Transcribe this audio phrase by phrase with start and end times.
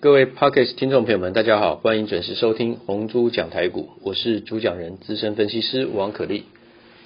[0.00, 6.44] 各位 Podcast 听众朋友们，大家好，欢迎准时收听红猪讲台股，我是主讲人资深分析师王可立。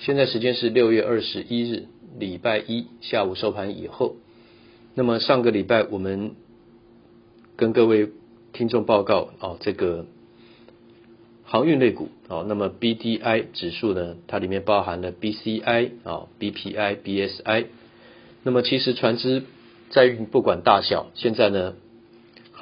[0.00, 1.84] 现在时间是六月二十一日，
[2.18, 4.16] 礼拜一下午收盘以后。
[4.94, 6.32] 那么上个礼拜我们
[7.56, 8.10] 跟各位
[8.52, 10.04] 听众报告哦，这个
[11.44, 17.64] 航运类股哦，那么 BDI 指数呢，它里面包含了 BCI 啊、BPI、BSI。
[18.42, 19.44] 那么其实船只
[19.88, 21.72] 载运不管大小，现在呢。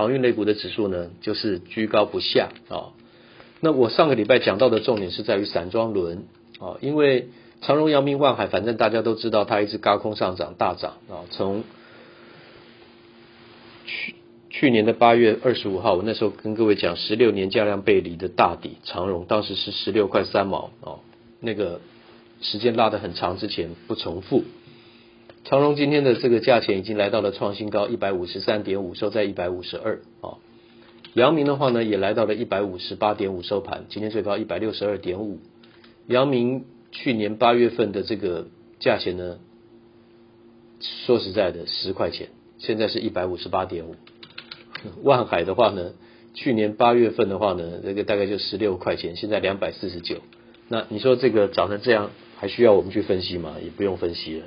[0.00, 2.96] 航运类股的指数呢，就是居高不下啊。
[3.60, 6.24] 那我上个礼拜讲到的重点是在于散装轮
[6.58, 7.28] 啊，因为
[7.60, 11.28] 长荣、阳明、万海，反正大家都知道，它一直高空上涨大涨啊。
[11.30, 11.64] 从
[13.84, 14.14] 去
[14.48, 20.96] 去年的八月二十五号，我那时候跟各位讲十六年价量背离的大底长荣，当时是十六块三毛啊，
[21.40, 21.82] 那个
[22.40, 24.44] 时间拉得很长，之前不重复。
[25.44, 30.38] 长荣今天的这个价钱已经来到了创新高一百五十三点五，收在一百五十二啊。
[31.14, 35.38] 阳明的话呢，也来到了一百五十八点五收盘，今天最高一百六十二点五。
[36.06, 38.46] 阳明去年八月份的这个
[38.78, 39.38] 价钱呢，
[41.06, 43.96] 说实在的十块钱，现在是一百五十八点五。
[45.02, 45.94] 万海的话呢，
[46.34, 50.18] 去年八月份的话呢，这个大概就十六块钱，现在两百四十九。
[50.68, 53.56] 那你说这个涨成这样，还需要我们去分析吗？
[53.64, 54.46] 也不用分析了。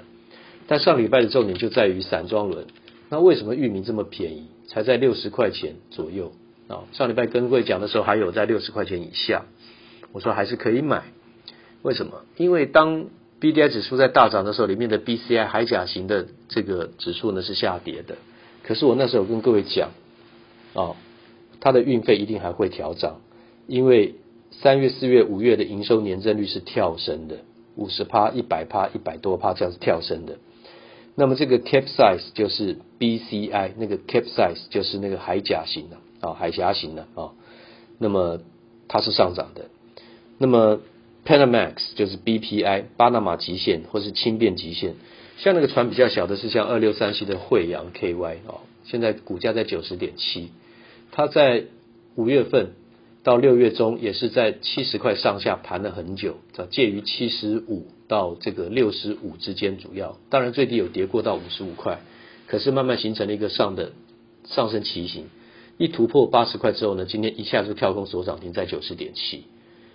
[0.67, 2.65] 但上礼拜的重点就在于散装轮，
[3.09, 6.31] 那为什么域名这么便宜，才在六十块钱左右
[6.67, 6.83] 啊？
[6.93, 9.45] 上礼拜跟各位讲的时候还有在六十块钱以下，
[10.13, 11.03] 我说还是可以买，
[11.81, 12.23] 为什么？
[12.37, 13.07] 因为当
[13.41, 18.15] BDI 指数在大涨的时候，里面的 BCI 海甲型的这个指数呢是下跌的，
[18.63, 19.91] 可是我那时候跟各位讲
[20.73, 20.95] 啊，
[21.59, 23.19] 它的运费一定还会调涨，
[23.67, 24.15] 因为
[24.51, 27.39] 三月、四月、五月的营收年增率是跳升的，
[27.75, 30.37] 五十趴、一百趴、一百多趴这样子跳升的。
[31.15, 35.97] 那么这个 cap size 就是 BCI，那个 cap size 就是那个海甲型的
[36.27, 37.31] 啊，海峡型的啊。
[37.99, 38.39] 那么
[38.87, 39.65] 它是上涨的。
[40.39, 40.79] 那么
[41.25, 44.95] Panamax 就是 BPI，巴拿马极限或是轻便极限。
[45.37, 50.51] 像那个船比较小的是像二六三七的惠阳 KY 啊，现在股价在九十点七。
[51.11, 51.65] 它在
[52.15, 52.73] 五月份
[53.23, 56.35] 到六月中也是在七十块上下盘了很久，
[56.69, 57.87] 介于七十五。
[58.05, 62.01] 到这个六十五之间，主要当然最低有跌过到五十五块，
[62.45, 63.93] 可是慢慢形成了一个上的
[64.45, 65.29] 上升旗形，
[65.79, 69.45] 一突破八十块之后呢，今天一下就跳空所涨停在九十点七，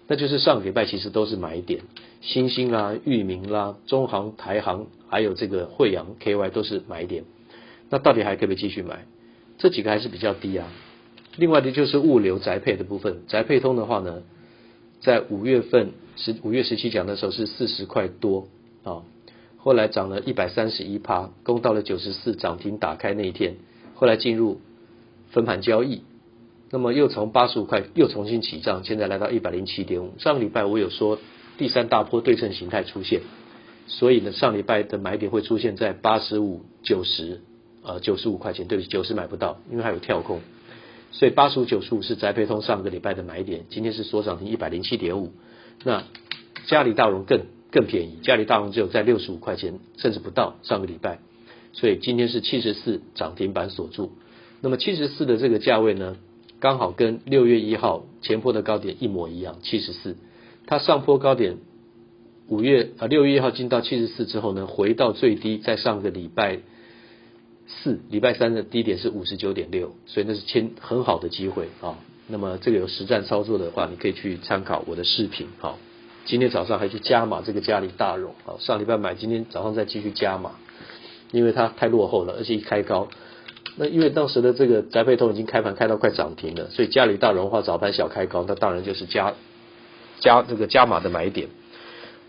[0.09, 1.83] 那就是上个礼拜其实都是买点，
[2.22, 7.25] 新兴啦、裕民啦、中航、台航，还有这个惠阳 KY 都是买点，
[7.88, 9.06] 那到底还可不可以继续买？
[9.59, 10.67] 这几个还是比较低啊。
[11.38, 14.22] 另外的就是物流宅配的部分，宅配通的话呢，
[15.00, 15.93] 在五月份。
[16.21, 18.49] 十五月十七讲的时候是四十块多
[18.82, 19.03] 啊，
[19.56, 23.54] 后来涨了一百三十一趴，攻到了九十四，涨停打开那一天，
[23.94, 24.60] 后来进入
[25.31, 26.03] 分盘交易，
[26.72, 30.15] 那么又从八十五块又重新起涨，现在来到一百零七点五。
[30.19, 31.20] 上个礼拜我有说
[31.56, 33.20] 第三大波对称形态出现，
[33.87, 37.43] 所以呢上礼拜的买点会出现在八十五、九十，
[37.84, 40.41] 呃九十五块钱，对不起九十买不到，因为还有跳空，
[41.11, 45.33] 所以八十五、九十五是宅配通上个礼拜的买点，今天是锁涨停一百零七点五。
[45.85, 46.05] 那
[46.67, 51.19] 嘉里大荣更更便宜，嘉里大荣只有在六十五块钱，甚至不到上个礼拜，
[51.73, 54.13] 所以今天是七十四涨停板锁住。
[54.61, 56.17] 那么七十四的这个价位呢，
[56.61, 60.17] 刚好跟六月一号前波的高点一模一样，七十四。
[60.67, 61.57] 它上波高点
[62.49, 66.59] 五月啊六月一号进到七十四之后呢，回到最低，在上个礼拜
[67.69, 71.99] 四礼拜三的低点是五十九点六，所以那是签很好的机会啊。
[72.27, 75.49] 那么这个有实战操作的话，你可以去参考我的视频。
[75.59, 75.79] 好，
[76.25, 78.34] 今天早上还去加码这个嘉里大荣。
[78.45, 80.53] 好，上礼拜买，今天早上再继续加码，
[81.31, 83.09] 因为它太落后了，而且一开高。
[83.77, 89.35] 那因为当时的这个宅配通已经开盘开到快涨停了，所以嘉里大荣的话早盘小开高，那当然就是加
[90.21, 91.49] 加这个加码的买点。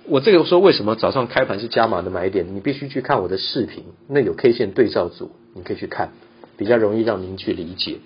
[0.10, 2.56] 我这个说为什么早上开盘是加码的买点？
[2.56, 6.12] 你必须去看我的视频，那有 K 线对照组，你可以去看，
[6.58, 7.98] 比较容易让您去理解。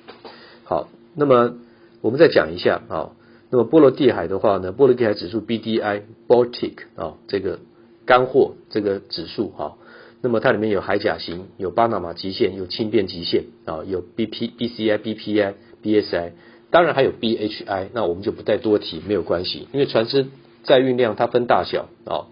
[0.63, 1.55] 好，那么。
[2.01, 3.11] 我们再讲一下啊，
[3.49, 7.59] 那么波罗的海的话呢，波罗的海指数 BDI Baltic 啊，这个
[8.05, 9.77] 干货这个指数哈，
[10.19, 16.31] 那么它里面有海甲型，有巴拿马极限，有轻便极限啊，有 BP BCI BPI BSI，
[16.69, 20.27] 当然还有 BHI，那我们就不再多提，没有关系，因为船只
[20.63, 22.27] 载运量它分大小啊，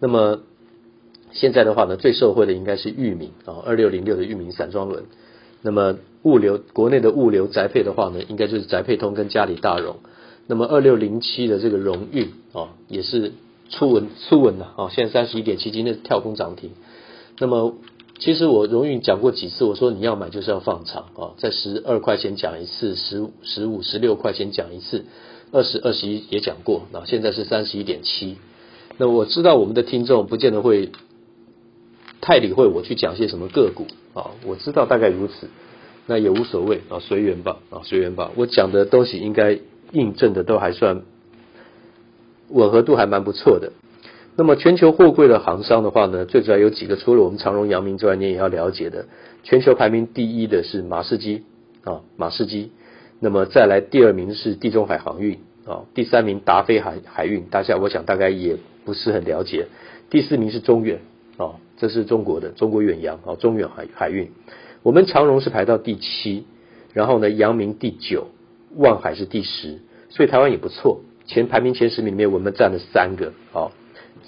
[0.00, 0.40] 那么
[1.32, 5.04] 现在的话呢，最受惠的应该是裕民啊，二六零六的裕民散装轮。
[5.62, 9.96] 那么物流国内的物流宅配的话呢，应该就是宅配通跟嘉里大荣。
[10.46, 13.32] 那么二六零七的这个荣运啊，也是
[13.68, 16.70] 初稳初稳了啊，现在三十一点七，今天跳空涨停。
[17.38, 17.74] 那么
[18.18, 25.04] 其实我荣誉讲过几次，我说你要买就是要放长啊，在十二块钱讲一次，十、十五、十六块钱讲一次，
[25.52, 28.36] 二十、二十一也讲过啊，现在是三十一点七。
[28.98, 30.90] 那我知道我们的听众不见得会
[32.20, 35.48] 太理会我去讲些什么个股啊，我知道大概如此，
[36.06, 38.32] 那也无所谓啊，随缘吧啊，随缘吧。
[38.36, 39.58] 我讲的东西应该
[39.92, 41.02] 印证的都还算
[42.48, 43.72] 吻合度还蛮不错的。
[44.34, 49.06] 那么全球货柜的行商的话呢，最主要有几个，除了我们长荣、阳明之外，你也要了解的。
[49.44, 51.44] 全球排名第一的是马士基
[51.84, 52.70] 啊，马士基。
[53.26, 58.56] 那么再来第二名是地中海航运啊，第三名达飞海海运，大家我想大概也。
[58.84, 59.66] 不是很了解。
[60.10, 61.00] 第四名是中远
[61.38, 64.30] 啊，这是中国的中国远洋啊，中远海海运。
[64.84, 66.44] 我们长荣是排到第七，
[66.92, 68.28] 然后呢，阳明第九，
[68.76, 71.00] 万海是第十，所以台湾也不错。
[71.26, 73.72] 前排名前十名里面，我们占了三个啊。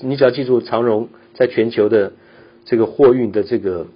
[0.00, 2.14] 你只要记住，长荣在全球的
[2.64, 3.86] 这个货运的这个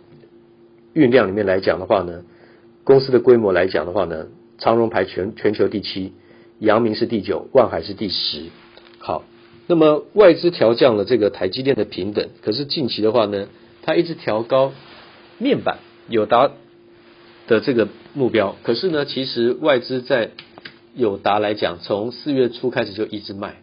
[0.92, 2.22] 运量里面来讲的话呢，
[2.84, 4.28] 公司的规模来讲的话呢，
[4.58, 6.12] 长荣排全全球第七，
[6.58, 8.46] 阳明是第九，万海是第十。
[8.98, 9.24] 好。
[9.68, 13.46] 那么外资调降了这个台积电的平等，可是近期的话呢，
[13.82, 14.72] 它一直调高
[15.38, 15.78] 面板
[16.08, 16.50] 友达
[17.46, 18.56] 的这个目标。
[18.64, 20.32] 可是呢，其实外资在
[20.94, 23.62] 友达来讲，从四月初开始就一直卖。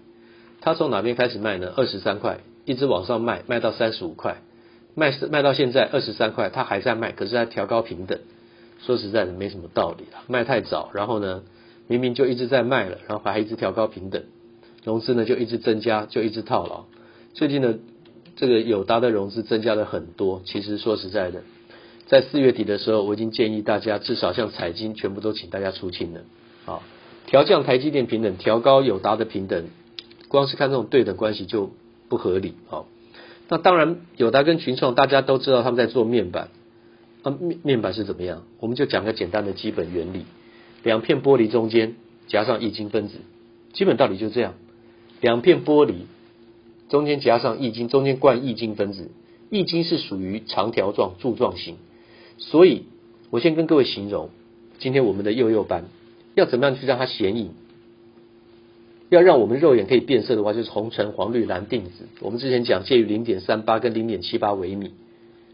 [0.62, 1.72] 它从哪边开始卖呢？
[1.76, 4.42] 二十三块，一直往上卖，卖到三十五块，
[4.96, 8.20] 卖卖到现在二十三块，它还在卖，可是它调高平等。
[8.86, 11.44] 说实在的，没什么道理了，卖太早，然后呢，
[11.88, 14.24] 明明就一直在卖了，然后还一直调高平等。
[14.86, 16.86] 融资呢就一直增加，就一直套牢。
[17.34, 17.76] 最近呢，
[18.38, 20.42] 这个友达的融资增加了很多。
[20.46, 21.44] 其实说实在的，
[22.08, 26.22] 在四月底的时候，我已经建议大家，至少像彩晶全部都请大家出清了。
[26.66, 26.80] 啊，
[27.26, 29.66] 调降台积电平等，调高友达的平等，
[30.30, 31.72] 光是看这种对等关系就
[32.08, 32.56] 不合理。
[32.70, 32.86] 啊，
[33.50, 36.48] 那当然友达跟群创大家都知道他们在做面板。
[37.24, 38.44] 啊，面面板是怎么样？
[38.60, 40.26] 我们就讲个简单的基本原理：
[40.84, 41.96] 两片玻璃中间
[42.28, 43.16] 夹上液晶分子，
[43.74, 44.54] 基本道理就这样。
[45.22, 45.94] 两片玻璃
[46.88, 49.12] 中间夹上液晶，中间灌液晶分子。
[49.50, 51.76] 液晶是属于长条状柱状型，
[52.38, 52.84] 所以
[53.32, 54.30] 我先跟各位形容，
[54.78, 55.86] 今天我们的幼幼班
[56.36, 57.52] 要怎么样去让它显影？
[59.10, 62.06] 要让我们肉眼可以变色的话，就是红橙黄绿蓝靛紫。
[62.22, 64.92] 我们之前讲介于零点三八跟零点七八微米，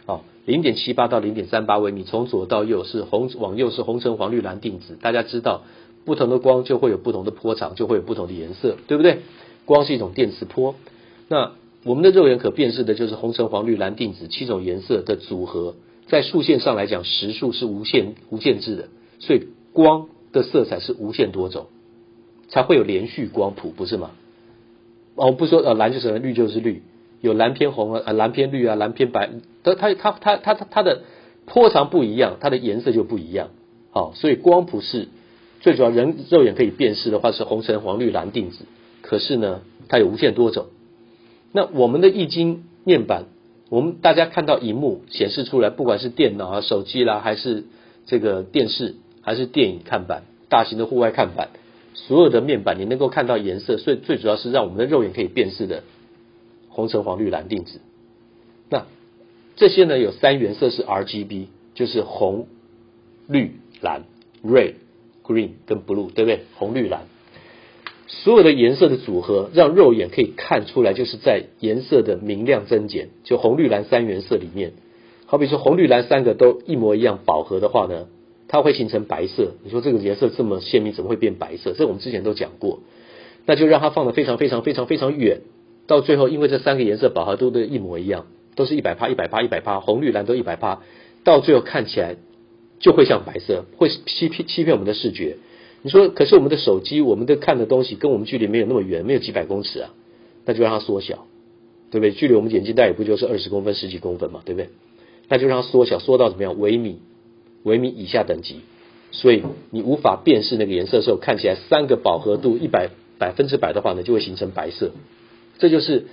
[0.05, 4.95] 啊，零点七八到零点三八微米，从左到右是红往右是红橙黄绿蓝靛紫。
[4.95, 5.63] 大家知道，
[6.05, 9.19] 不同的光就会有不同的波长，就会有不同的颜色，对不对？
[9.65, 10.75] 光是一种电磁波，
[11.27, 11.53] 那
[11.83, 15.75] 我们的肉眼可辨识的就是红橙黄绿蓝靛紫七种颜色的组合，
[16.07, 18.87] 在数线上来讲，实数是无限无限制的，
[19.19, 21.65] 所以光的色彩是无限多种，
[22.49, 24.11] 才会有连续光谱，不是吗？
[25.15, 26.83] 哦，不说呃蓝就是蓝，绿就是绿，
[27.21, 29.31] 有蓝偏红啊，蓝偏绿啊，蓝偏白，
[29.73, 31.01] 它它它它它它的
[31.47, 33.49] 波长不一样，它的颜色就不一样。
[33.91, 35.07] 好，所以光谱是
[35.61, 38.65] 最主要，人肉眼可以辨识的话是红橙黄绿蓝靛紫。
[39.01, 40.65] 可是呢，它有无限多种。
[41.51, 43.25] 那我们的液晶面板，
[43.69, 47.63] 我们大家看到荧幕显示出来，不管是电脑啊、手机啦，还是
[48.05, 51.49] 这个电视，还是电影看板、大型的户外看板，
[51.93, 55.83] 所有的面板你能够看到颜色，所以最主要是让我们的肉眼可以辨识的
[56.67, 57.79] 红橙黄绿蓝靛紫。
[59.55, 62.47] 这些呢，有三原色是 RGB，就是红、
[63.27, 64.03] 绿、蓝
[64.43, 64.73] （Red、
[65.23, 66.41] Green 跟 Blue），对不对？
[66.55, 67.03] 红、绿、蓝。
[68.07, 74.73] 所有的颜色的组合，让肉眼可以看出来，就是在颜色的明亮增减，就红绿蓝三原色里面，
[75.25, 78.07] 好比说红绿蓝三个都一模一样饱和的话呢，
[78.47, 79.53] 它会形成白色。
[79.63, 81.73] 你说这个颜色这么鲜明，怎么会变白色？
[81.73, 82.81] 这我们之前都讲过，
[83.47, 85.41] 那就让它放的非常非常非常非常远，
[85.87, 90.81] 到最后因为这三个颜色饱和度都一模一样，都是一百趴一百趴一百趴，红绿蓝都一百趴，
[91.23, 92.15] 到最后看起来
[92.79, 95.37] 就会像白色，会欺骗欺骗我们的视觉。
[95.81, 99.93] 你说，可是我们的手机，我们的看的东西跟我们距离没有那么远，没有几百公尺啊，
[100.45, 101.27] 那就让它缩小，
[101.91, 102.11] 对不对？
[102.11, 104.69] 距离我们眼镜带也不就是二十公分、十几公分嘛，对不对？
[105.27, 106.59] 那就让它缩小，缩到怎么样？
[106.59, 106.99] 微米，
[107.63, 108.61] 微米以下等级。
[109.11, 114.91] 所以你无法辨识那个颜色的时候，看起来三个饱和度一百百分之百的话呢，就会形成白色。
[115.59, 116.07] 这就是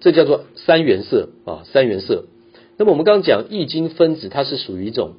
[0.00, 2.24] 这叫做三原色啊，三原色。
[2.76, 5.14] 那么我们刚刚讲液晶分子，它是属于一种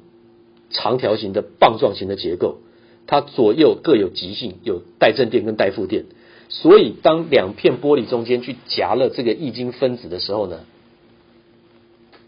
[0.70, 2.58] 长条形的棒状型的结构。
[3.06, 6.04] 它左右各有极性，有带正电跟带负电，
[6.50, 10.60] 所以当两片玻璃中间去夹了这个液晶分子的时候呢，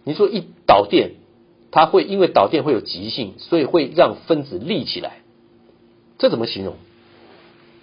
[0.05, 1.11] 你说一导电，
[1.71, 5.19] 它会因为导电会有极性，所以会让分子立起来，
[6.17, 6.77] 这怎么形容？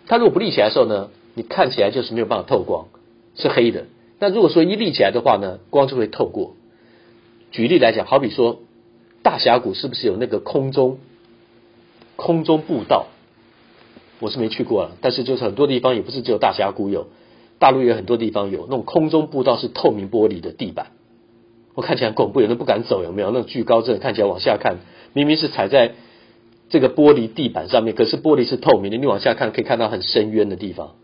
[0.07, 2.87] 它如果不立起来的时候呢，你看起来就是没有办法透光，
[3.35, 3.85] 是黑的。
[4.19, 6.55] 那如果说一立起来的话呢，光就会透过。
[7.51, 8.59] 举例来讲，好比说
[9.23, 10.97] 大峡谷是不是有那个空中
[12.15, 13.07] 空中步道？
[14.19, 17.07] 我是没去过了，但是就是很多地方也不是只有大峡谷有，
[17.59, 20.87] 大陆也有很多地方有那种空中步道，是透明玻璃的地板，
[21.75, 23.29] 我看起来很恐怖，有人不敢走，有没有？
[23.29, 24.77] 那种惧高症看起来往下看，
[25.13, 25.93] 明明是踩在
[26.69, 30.95] 这个玻璃地板上面，可是玻璃是透明的，你往下看可以看到很深渊的地方。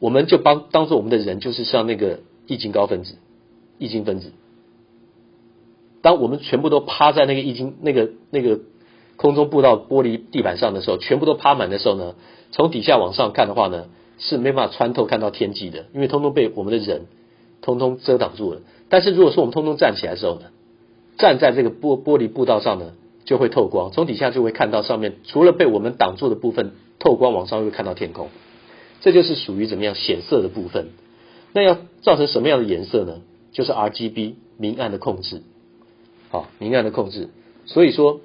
[0.00, 3.16] 我们就帮当做我们的人就是像那个易经高分子、
[3.78, 4.32] 易经分子。
[6.02, 8.60] 当我们全部都趴在那个易经那个那个。
[9.20, 12.14] 空中步道玻璃地板上的时候，全部都趴满的时候呢，
[12.52, 13.86] 从底下往上看的话呢，
[14.16, 17.06] 是没办法穿透看到天际的，因为通通被我们的人
[17.60, 18.60] 通通遮挡住了。
[18.88, 20.42] 但是如果说我们通通站起来的时候呢，
[21.16, 22.92] 站在这个玻玻璃步道上呢，
[23.24, 28.28] 就会透光，从底下就会看到上面，除了被我们挡住的部分透光往上会看到天空，
[29.00, 30.88] 这就是属于怎么样显色的部分。
[31.52, 33.20] 那要造成什么样的颜色呢？
[33.52, 35.42] 就是 RGB 明暗的控制，
[36.30, 37.28] 好，明暗的控制。
[37.66, 38.20] 所以说。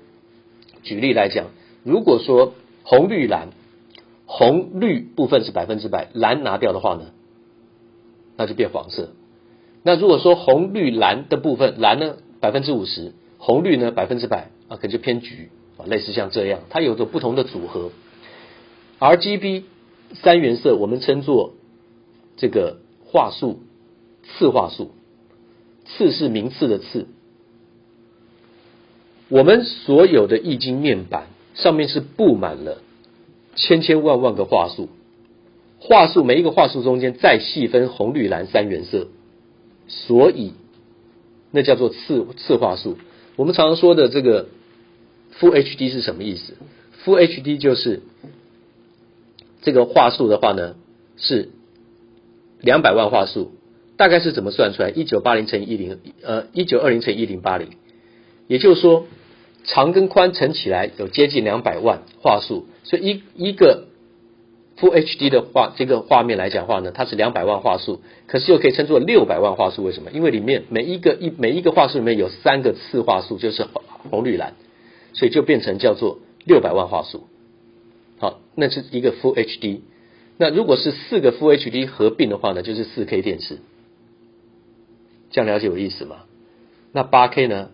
[0.86, 1.46] 举例来讲，
[1.86, 3.51] 如果说红绿蓝，
[4.25, 7.12] 红绿部分是百分之百，蓝拿掉的话呢，
[8.36, 9.13] 那就变黄色。
[9.82, 17.92] 那如果说红绿蓝的部分，蓝呢百分之五十，红绿呢百分之百啊，可能就偏橘啊，类似像这样，它有着不同的组合。
[19.00, 19.63] RGB
[20.22, 21.53] 三原色我们称作
[22.38, 23.60] 这个画素，
[24.24, 24.91] 次画素，
[25.86, 27.08] 次是名次的次。
[29.29, 32.82] 我们所有的易经面板上面是布满了
[33.55, 34.89] 千千万万个画素，
[35.79, 39.08] 画素每一个画素中间再细分红绿蓝三原色，
[39.88, 40.53] 所以
[41.51, 42.98] 那叫做次次画素。
[43.36, 44.48] 我们常常说的这个
[45.39, 46.53] Full HD 是什么意思
[47.03, 48.03] ？Full HD 就是
[49.63, 50.75] 这个话术的话呢
[51.17, 51.50] 是
[52.62, 53.53] 两百万话术，
[53.98, 54.91] 大概是怎么算出来？
[54.91, 57.70] 一九八零乘以一零呃一九二零乘以一零八零，
[58.48, 59.08] 也就是说。
[59.65, 63.86] 长跟宽乘起来有接近两百万话术，所以一一个
[64.77, 69.82] Full HD 的画这个画面来讲话呢，它是两百万话术，可是又可以称作六百万话术。
[69.86, 70.12] 为什么？
[70.12, 73.65] 因为里面每一个一每一个话术里面有三个次话术，就是
[74.10, 74.55] 红绿蓝，
[75.13, 77.29] 所以就变成叫做六百万话术。
[78.24, 79.82] 好，那是一个 Full HD。
[80.38, 83.58] 那如果是四个 Full HD 合并的话呢，就是四 K 电视。
[85.30, 86.24] 这样了解有意思吗？
[86.94, 87.72] 那八 K 呢？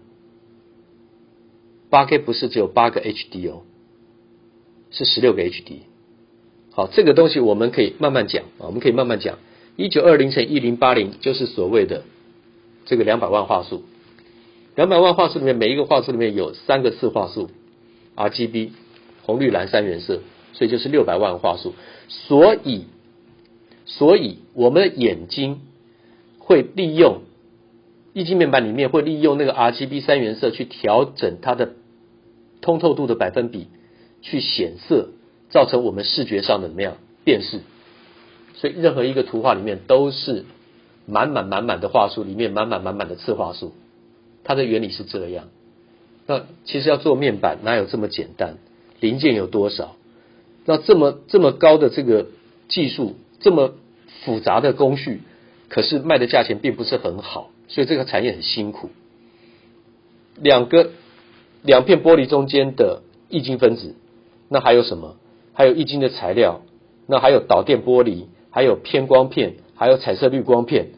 [1.92, 3.62] 八 K 不是只有八个 HD 哦，
[4.90, 5.82] 是十六个 HD。
[6.72, 9.38] 好，这个东西我们可以慢慢讲啊，我们可以慢慢讲。
[9.76, 12.06] 一九二零乘一零八零就是所谓的
[12.86, 13.84] 这个两百万画素。
[14.76, 17.52] 两百万画素里面每一个画素里面有三个次画素
[18.16, 18.72] ，RGB
[19.22, 20.22] 红绿蓝三原色，
[20.54, 21.74] 所以就是六百万画素。
[22.08, 22.86] 所以，
[23.86, 25.62] 所以我们的眼睛
[26.40, 27.22] 会利用
[28.14, 31.74] 液晶面板里面会利用那个 RGB 三原色去调整它的。
[32.62, 33.68] 通透度的百分比
[34.22, 35.12] 去显色，
[35.50, 37.62] 造成我们视觉上的怎么样辨识？
[38.56, 40.44] 所以任何一个图画里面都是
[41.06, 43.72] 满满满满的画素，里面满满满满的次画素，
[44.44, 45.48] 它的原理是这样。
[46.28, 48.58] 那其实要做面板哪有这么简单？
[49.00, 49.96] 零件有多少？
[50.66, 52.28] 那这么这么高的这个
[52.68, 53.76] 技术，这么
[54.24, 55.22] 复杂的工序，
[55.70, 58.90] 可是卖的价钱并不是很好，所以这个产业很辛苦。
[60.36, 60.92] 两个。
[61.62, 63.94] 两片玻璃中间的液晶分子，
[64.48, 65.18] 那还有什么？
[65.52, 66.62] 还有液晶的材料，
[67.06, 70.92] 那还有导电玻璃，还有偏光片，还有彩色滤光片。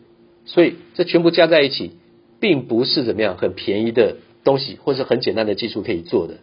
[0.46, 1.94] 所以这全部加在一起，
[2.39, 6.36] 并不是怎么样很便宜的东西，或是很简单的技术可以做的。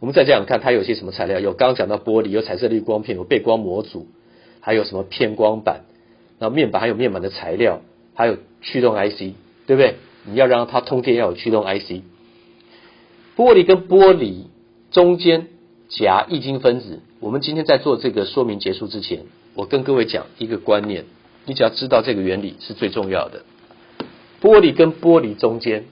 [0.00, 1.40] 我们再这样看，它有些什么材料？
[1.40, 4.06] 有刚刚讲到玻璃，有彩色滤光片，有背光模组，
[4.60, 5.82] 还有什么偏光板？
[6.38, 7.80] 然后面板还有面板的材料，
[8.14, 9.34] 还有驱动 IC，
[9.66, 9.94] 对不对？
[10.26, 12.02] 你要让它通电，要有驱动 IC。
[13.36, 14.44] 玻璃跟玻璃
[14.90, 15.48] 中间
[15.88, 17.00] 夹液晶分子。
[17.20, 19.24] 我们今天在做这个说明结束之前，
[19.54, 21.04] 我跟各位讲一个观念，
[21.46, 23.42] 你只要知道这个原理是最重要的。
[24.42, 25.84] 玻璃跟玻璃中间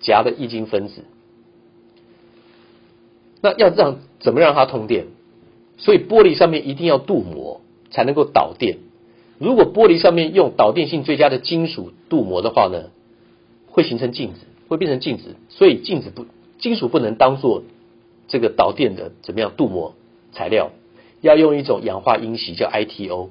[0.00, 1.04] 夹的液晶分子，
[3.42, 5.08] 那要让怎么让它通电？
[5.76, 8.78] 所以玻璃上面一定要镀膜才能够导电。
[9.38, 12.84] 如果玻璃上面用导电性最佳的金属镀膜的话呢，
[13.68, 14.46] 会形成镜子。
[14.68, 16.24] 会变成镜子，所以镜子不
[16.58, 17.62] 金属不能当做
[18.26, 19.92] 这个导电的怎么样镀膜
[20.32, 20.70] 材料，
[21.20, 23.28] 要用一种氧化銦锡叫 ITO。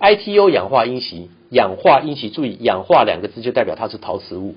[0.00, 4.54] ITO 氧化銦锡，氧化銦锡，注意氧化两个字就代表它是陶瓷物。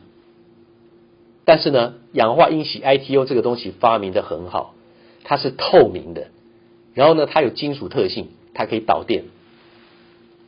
[1.48, 4.74] 但是呢，氧化銦锡 ITO 这个东西发明的很好，
[5.24, 6.28] 它是透明的，
[6.94, 9.24] 然后呢，它有金属特性，它可以导电，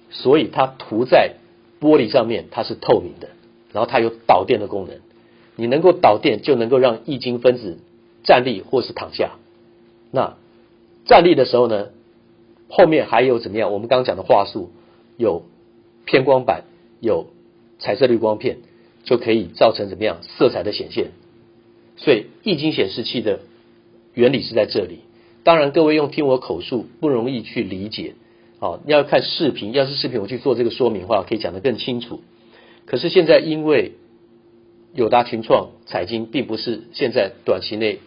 [0.10, 1.36] 所以它涂在
[1.80, 3.30] 玻璃上面它是透明的，
[3.72, 4.98] 然后它有导电的功能。
[5.56, 7.78] 你能够导电，就能够让液晶分子
[8.26, 9.38] 站立或是躺下。
[10.12, 10.36] 那
[11.06, 11.92] 站立的时候呢，
[12.68, 13.72] 后面还有怎么样？
[13.72, 14.70] 我们刚刚讲的话术，
[15.16, 15.44] 有
[16.04, 16.66] 偏光板，
[17.00, 17.28] 有
[17.80, 18.58] 彩色滤光片，
[19.10, 21.08] 就可以造成怎么样色彩的显现。
[21.98, 23.40] 所以液晶显示器的
[24.14, 25.00] 原理是在这里。
[25.44, 28.14] 当然，各位用听我口述不容易去理解，
[28.60, 29.72] 好，要看视频。
[29.72, 32.22] 要是视频我去做这个说明的话，可以讲得更清楚。
[32.86, 33.94] 可是现在因为
[34.94, 37.98] 友达群创彩晶并不是现在短期内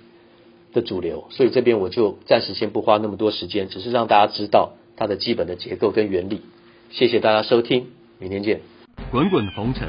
[0.72, 6.42] 的主流，所以这边我就暂时先不花那么多时间，只是让大家知道它的基本的结构跟原理。
[6.90, 7.88] 谢谢大家收听，
[8.20, 8.60] 明天见。
[9.10, 9.88] 滚滚红尘，